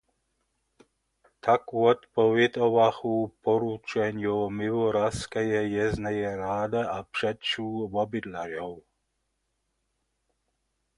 [1.43, 8.73] Tak wotpowědowachu poručenju Miłoraskeje wjesneje rady a přeću wobydlerjow.